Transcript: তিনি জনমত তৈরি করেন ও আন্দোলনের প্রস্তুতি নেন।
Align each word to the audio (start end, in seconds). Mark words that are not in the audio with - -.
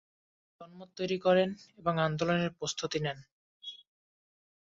তিনি 0.03 0.61
জনমত 0.61 0.89
তৈরি 0.97 1.17
করেন 1.25 1.49
ও 1.79 1.99
আন্দোলনের 2.01 2.51
প্রস্তুতি 2.57 2.99
নেন। 3.05 3.17